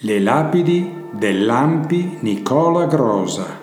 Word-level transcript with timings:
Le 0.00 0.18
lapidi 0.18 0.92
dell'Ampi 1.12 2.18
Nicola 2.20 2.86
Grosa. 2.86 3.60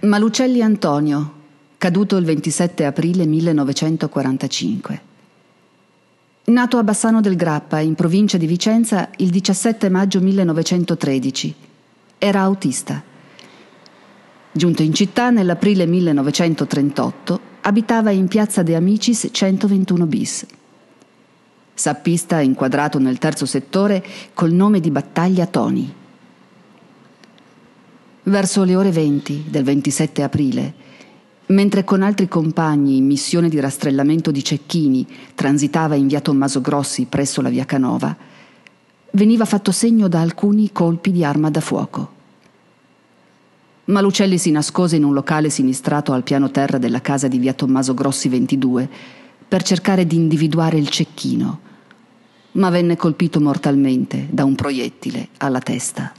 Malucelli 0.00 0.62
Antonio, 0.62 1.32
caduto 1.76 2.16
il 2.16 2.24
27 2.24 2.84
aprile 2.84 3.26
1945. 3.26 5.02
Nato 6.44 6.78
a 6.78 6.84
Bassano 6.84 7.20
del 7.20 7.34
Grappa, 7.34 7.80
in 7.80 7.96
provincia 7.96 8.36
di 8.36 8.46
Vicenza, 8.46 9.10
il 9.16 9.30
17 9.30 9.88
maggio 9.88 10.20
1913. 10.20 11.54
Era 12.18 12.40
autista. 12.42 13.02
Giunto 14.52 14.82
in 14.82 14.94
città 14.94 15.30
nell'aprile 15.30 15.86
1938, 15.86 17.40
abitava 17.62 18.12
in 18.12 18.28
piazza 18.28 18.62
De 18.62 18.76
Amicis 18.76 19.28
121 19.32 20.06
bis. 20.06 20.46
Sappista 21.82 22.40
inquadrato 22.40 23.00
nel 23.00 23.18
terzo 23.18 23.44
settore 23.44 24.04
col 24.34 24.52
nome 24.52 24.78
di 24.78 24.92
battaglia 24.92 25.46
Toni. 25.46 25.92
Verso 28.22 28.62
le 28.62 28.76
ore 28.76 28.92
20 28.92 29.46
del 29.48 29.64
27 29.64 30.22
aprile, 30.22 30.74
mentre 31.46 31.82
con 31.82 32.02
altri 32.02 32.28
compagni 32.28 32.98
in 32.98 33.06
missione 33.06 33.48
di 33.48 33.58
rastrellamento 33.58 34.30
di 34.30 34.44
cecchini 34.44 35.04
transitava 35.34 35.96
in 35.96 36.06
via 36.06 36.20
Tommaso 36.20 36.60
Grossi 36.60 37.06
presso 37.06 37.40
la 37.40 37.48
via 37.48 37.64
Canova, 37.64 38.16
veniva 39.10 39.44
fatto 39.44 39.72
segno 39.72 40.06
da 40.06 40.20
alcuni 40.20 40.70
colpi 40.70 41.10
di 41.10 41.24
arma 41.24 41.50
da 41.50 41.60
fuoco. 41.60 42.12
Malucelli 43.86 44.38
si 44.38 44.52
nascose 44.52 44.94
in 44.94 45.02
un 45.02 45.14
locale 45.14 45.50
sinistrato 45.50 46.12
al 46.12 46.22
piano 46.22 46.52
terra 46.52 46.78
della 46.78 47.00
casa 47.00 47.26
di 47.26 47.38
via 47.38 47.54
Tommaso 47.54 47.92
Grossi 47.92 48.28
22 48.28 48.88
per 49.48 49.64
cercare 49.64 50.06
di 50.06 50.14
individuare 50.14 50.78
il 50.78 50.88
cecchino, 50.88 51.70
ma 52.52 52.70
venne 52.70 52.96
colpito 52.96 53.40
mortalmente 53.40 54.26
da 54.30 54.44
un 54.44 54.54
proiettile 54.54 55.28
alla 55.38 55.60
testa. 55.60 56.12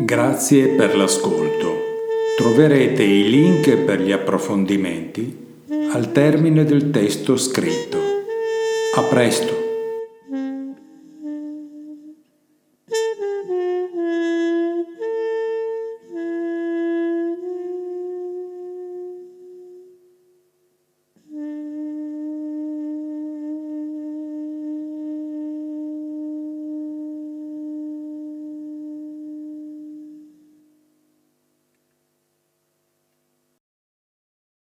Grazie 0.00 0.68
per 0.68 0.96
l'ascolto. 0.96 1.76
Troverete 2.36 3.02
i 3.02 3.28
link 3.28 3.76
per 3.78 4.00
gli 4.00 4.12
approfondimenti 4.12 5.46
al 5.92 6.12
termine 6.12 6.64
del 6.64 6.90
testo 6.90 7.36
scritto. 7.36 7.98
A 8.94 9.02
presto! 9.02 9.67